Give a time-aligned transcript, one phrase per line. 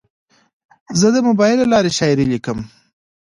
[0.99, 2.57] زه د موبایل له لارې شاعري لیکم.